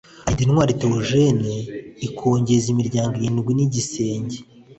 Harindintwari 0.25 0.77
Diogene 0.79 1.53
ikongeza 2.07 2.67
imiryango 2.73 3.13
irindwi 3.17 3.51
n’igisenge 3.55 4.37